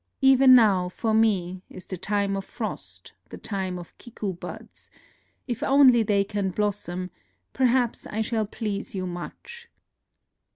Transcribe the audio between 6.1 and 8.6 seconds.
can blossom, perhaps I shall